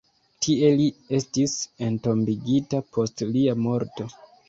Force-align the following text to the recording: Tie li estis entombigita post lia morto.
Tie 0.45 0.71
li 0.79 0.87
estis 1.19 1.55
entombigita 1.91 2.83
post 2.99 3.27
lia 3.33 3.59
morto. 3.71 4.15